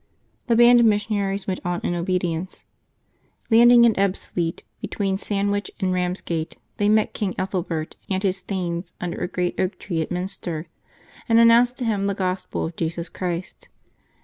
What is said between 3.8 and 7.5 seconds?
at Ebbsfleet, between Sandwich and Eamsgate, they met King